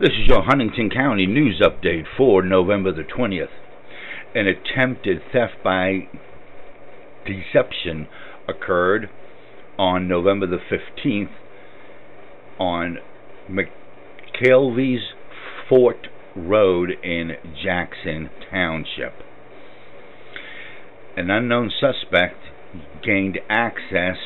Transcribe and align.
This 0.00 0.10
is 0.10 0.28
your 0.28 0.44
Huntingdon 0.44 0.90
County 0.90 1.26
news 1.26 1.60
update 1.60 2.04
for 2.16 2.40
November 2.40 2.92
the 2.92 3.02
20th. 3.02 3.48
An 4.32 4.46
attempted 4.46 5.20
theft 5.32 5.54
by 5.64 6.06
deception 7.26 8.06
occurred 8.46 9.10
on 9.76 10.06
November 10.06 10.46
the 10.46 10.60
15th 10.70 11.30
on 12.60 12.98
McAlevy's 13.50 15.02
Fort 15.68 16.06
Road 16.36 16.90
in 17.02 17.32
Jackson 17.60 18.30
Township. 18.52 19.14
An 21.16 21.28
unknown 21.28 21.72
suspect 21.80 22.36
gained 23.04 23.40
access 23.50 24.16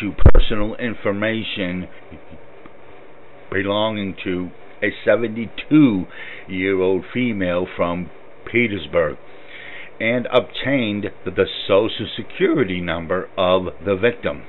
to 0.00 0.14
personal 0.32 0.74
information 0.76 1.88
belonging 3.50 4.16
to 4.24 4.50
a 4.82 4.90
72 5.04 6.06
year 6.48 6.80
old 6.80 7.04
female 7.12 7.66
from 7.76 8.10
Petersburg 8.50 9.16
and 10.00 10.26
obtained 10.32 11.06
the 11.24 11.46
social 11.68 12.08
security 12.16 12.80
number 12.80 13.28
of 13.36 13.66
the 13.84 13.94
victim. 13.94 14.42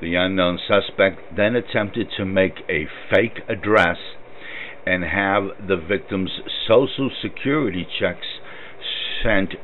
The 0.00 0.14
unknown 0.14 0.58
suspect 0.68 1.36
then 1.36 1.56
attempted 1.56 2.08
to 2.18 2.24
make 2.26 2.58
a 2.68 2.86
fake 3.10 3.40
address 3.48 3.96
and 4.84 5.02
have 5.04 5.66
the 5.66 5.76
victim's 5.76 6.30
social 6.68 7.10
security 7.22 7.86
checks 7.98 8.26
sent 9.22 9.54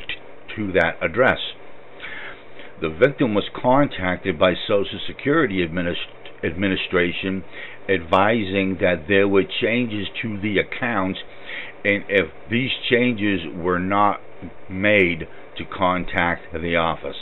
to 0.57 0.73
that 0.73 0.97
address. 1.03 1.39
The 2.81 2.89
victim 2.89 3.35
was 3.35 3.45
contacted 3.55 4.39
by 4.39 4.55
Social 4.67 4.99
Security 5.07 5.63
Administration 5.63 6.22
administration 6.45 7.45
advising 7.89 8.79
that 8.81 9.05
there 9.09 9.29
were 9.29 9.45
changes 9.61 10.07
to 10.23 10.41
the 10.41 10.59
accounts 10.59 11.19
and 11.85 12.05
if 12.09 12.29
these 12.51 12.71
changes 12.91 13.41
were 13.55 13.79
not 13.79 14.21
made 14.71 15.27
to 15.57 15.65
contact 15.65 16.53
the 16.53 16.77
office. 16.77 17.17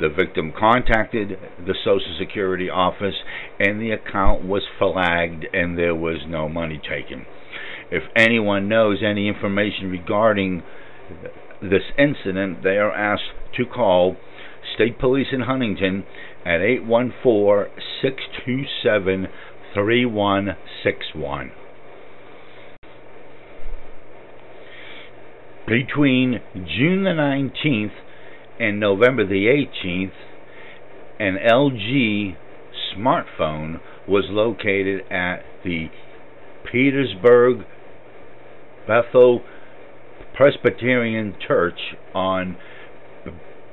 The 0.00 0.08
victim 0.08 0.52
contacted 0.58 1.38
the 1.64 1.74
Social 1.84 2.16
Security 2.18 2.68
office 2.68 3.14
and 3.60 3.80
the 3.80 3.92
account 3.92 4.44
was 4.44 4.62
flagged 4.78 5.46
and 5.52 5.78
there 5.78 5.94
was 5.94 6.18
no 6.26 6.48
money 6.48 6.80
taken. 6.82 7.26
If 7.90 8.02
anyone 8.16 8.68
knows 8.68 8.98
any 9.04 9.28
information 9.28 9.90
regarding 9.90 10.62
this 11.62 11.82
incident, 11.96 12.62
they 12.62 12.78
are 12.78 12.92
asked 12.92 13.22
to 13.56 13.64
call 13.66 14.16
State 14.74 14.98
Police 14.98 15.28
in 15.32 15.40
Huntingdon 15.40 16.04
at 16.44 16.60
814 16.60 17.72
627 18.02 19.28
3161. 19.72 21.52
Between 25.66 26.40
June 26.54 27.04
the 27.04 27.10
19th 27.10 27.92
and 28.60 28.78
November 28.78 29.26
the 29.26 29.46
18th, 29.46 30.12
an 31.18 31.36
LG 31.36 32.36
smartphone 32.94 33.80
was 34.06 34.24
located 34.28 35.00
at 35.10 35.42
the 35.64 35.88
Petersburg 36.70 37.64
Bethel 38.86 39.42
Presbyterian 40.34 41.34
Church 41.46 41.78
on 42.14 42.56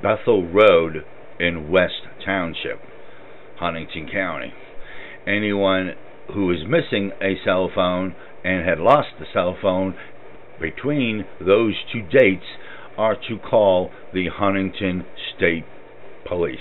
Bethel 0.02 0.48
Road 0.48 1.04
in 1.40 1.70
West 1.72 2.02
Township, 2.26 2.80
Huntingdon 3.58 4.10
County. 4.12 4.54
Anyone 5.28 5.92
who 6.34 6.52
is 6.52 6.60
missing 6.68 7.12
a 7.22 7.36
cell 7.46 7.70
phone 7.74 8.16
and 8.44 8.68
had 8.68 8.80
lost 8.80 9.10
the 9.20 9.26
cell 9.34 9.56
phone 9.62 9.96
between 10.60 11.26
those 11.40 11.76
two 11.92 12.02
dates 12.02 12.46
are 12.98 13.16
to 13.28 13.38
call 13.38 13.92
the 14.14 14.28
Huntingdon 14.28 15.06
State 15.36 15.66
Police. 16.28 16.58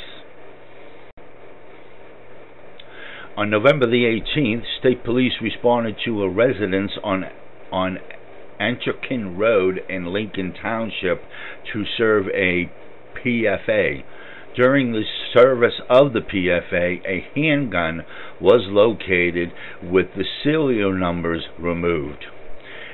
On 3.37 3.49
November 3.49 3.87
the 3.87 4.21
18th, 4.37 4.65
state 4.81 5.03
police 5.03 5.33
responded 5.41 5.97
to 6.05 6.23
a 6.23 6.29
residence 6.29 6.93
on 7.03 7.25
on 7.73 7.99
Antiochian 8.61 9.39
Road 9.39 9.81
in 9.89 10.13
Lincoln 10.13 10.53
Township 10.61 11.23
to 11.73 11.85
serve 11.97 12.27
a 12.35 12.71
PFA. 13.25 14.03
During 14.57 14.93
the 14.93 15.05
service 15.33 15.81
of 15.89 16.13
the 16.13 16.21
PFA, 16.21 17.01
a 17.07 17.27
handgun 17.35 18.05
was 18.41 18.63
located 18.67 19.53
with 19.83 20.07
the 20.17 20.25
serial 20.43 20.93
numbers 20.93 21.45
removed. 21.59 22.25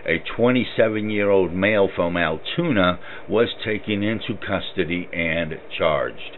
A 0.06 0.18
27 0.36 1.10
year 1.10 1.30
old 1.30 1.52
male 1.52 1.88
from 1.94 2.16
Altoona 2.16 3.00
was 3.28 3.48
taken 3.64 4.02
into 4.02 4.36
custody 4.36 5.08
and 5.12 5.58
charged. 5.76 6.36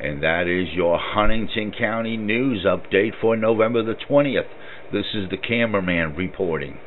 And 0.00 0.22
that 0.22 0.46
is 0.46 0.74
your 0.74 0.98
Huntingdon 0.98 1.72
County 1.78 2.16
news 2.16 2.64
update 2.64 3.12
for 3.20 3.36
November 3.36 3.82
the 3.82 3.96
20th. 4.08 4.48
This 4.92 5.06
is 5.14 5.28
the 5.28 5.36
cameraman 5.36 6.16
reporting. 6.16 6.78